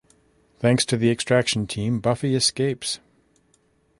[0.57, 2.99] Thanks to the extraction team, Buffy escapes.